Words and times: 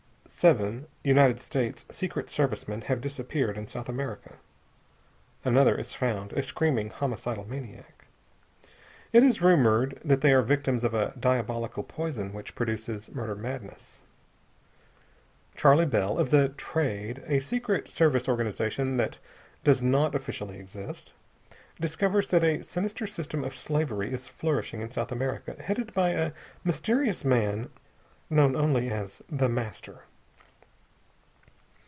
]Seven 0.41 0.87
United 1.03 1.39
States 1.43 1.85
Secret 1.91 2.27
Service 2.27 2.67
men 2.67 2.81
have 2.83 2.99
disappeared 3.01 3.57
in 3.59 3.67
South 3.67 3.87
America. 3.87 4.37
Another 5.45 5.77
is 5.77 5.93
found 5.93 6.33
a 6.33 6.41
screaming 6.41 6.89
homicidal 6.89 7.43
maniac. 7.45 8.07
It 9.13 9.23
is 9.23 9.41
rumored 9.43 9.99
that 10.03 10.21
they 10.21 10.33
are 10.33 10.41
victims 10.41 10.83
of 10.83 10.95
a 10.95 11.13
diabolical 11.19 11.83
poison 11.83 12.33
which 12.33 12.55
produces 12.55 13.13
"murder 13.13 13.35
madness." 13.35 14.01
Charley 15.55 15.85
Bell, 15.85 16.17
of 16.17 16.31
the 16.31 16.49
"Trade" 16.49 17.21
a 17.27 17.39
secret 17.39 17.91
service 17.91 18.27
organization 18.27 18.97
that 18.97 19.19
does 19.63 19.83
not 19.83 20.15
officially 20.15 20.57
exist 20.57 21.11
discovers 21.79 22.29
that 22.29 22.43
a 22.43 22.63
sinister 22.63 23.05
system 23.05 23.43
of 23.43 23.55
slavery 23.55 24.11
is 24.11 24.27
flourishing 24.27 24.81
in 24.81 24.89
South 24.89 25.11
America, 25.11 25.61
headed 25.61 25.93
by 25.93 26.09
a 26.09 26.31
mysterious 26.63 27.23
man 27.23 27.69
known 28.27 28.55
only 28.55 28.89
as 28.89 29.21
The 29.29 29.49
Master. 29.49 30.03